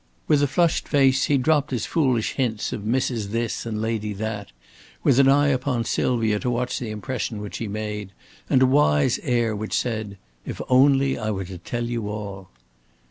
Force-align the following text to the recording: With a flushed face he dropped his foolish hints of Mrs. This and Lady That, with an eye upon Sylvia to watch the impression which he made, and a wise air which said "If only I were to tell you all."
With 0.27 0.41
a 0.41 0.47
flushed 0.47 0.87
face 0.87 1.25
he 1.25 1.37
dropped 1.37 1.69
his 1.69 1.85
foolish 1.85 2.31
hints 2.33 2.73
of 2.73 2.81
Mrs. 2.81 3.27
This 3.29 3.67
and 3.67 3.79
Lady 3.79 4.13
That, 4.13 4.51
with 5.03 5.19
an 5.19 5.27
eye 5.29 5.49
upon 5.49 5.83
Sylvia 5.85 6.39
to 6.39 6.49
watch 6.49 6.79
the 6.79 6.89
impression 6.89 7.39
which 7.39 7.59
he 7.59 7.67
made, 7.67 8.11
and 8.49 8.63
a 8.63 8.65
wise 8.65 9.19
air 9.21 9.55
which 9.55 9.77
said 9.77 10.17
"If 10.43 10.59
only 10.69 11.19
I 11.19 11.29
were 11.29 11.45
to 11.45 11.59
tell 11.59 11.85
you 11.85 12.09
all." 12.09 12.49